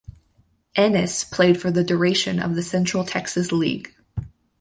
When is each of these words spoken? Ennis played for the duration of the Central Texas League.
Ennis 0.75 1.23
played 1.23 1.61
for 1.61 1.69
the 1.69 1.83
duration 1.83 2.39
of 2.39 2.55
the 2.55 2.63
Central 2.63 3.03
Texas 3.05 3.51
League. 3.51 3.93